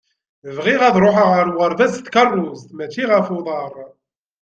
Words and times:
Bɣiɣ 0.55 0.81
ad 0.87 0.95
ṛuḥeɣ 1.03 1.29
ar 1.39 1.47
uɣerbaz 1.51 1.91
s 1.95 1.97
tkeṛṛust, 1.99 2.67
mačči 2.77 3.03
ɣef 3.11 3.27
uḍaṛ. 3.37 3.73